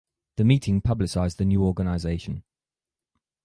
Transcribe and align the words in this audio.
The 0.37 0.43
meeting 0.43 0.81
publicised 0.81 1.35
the 1.37 1.45
new 1.45 1.63
organisation. 1.63 2.41